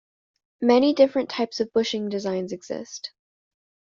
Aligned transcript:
Many 0.63 0.93
different 0.93 1.29
types 1.29 1.59
of 1.59 1.71
bushing 1.73 2.09
designs 2.09 2.53
exist. 2.53 3.11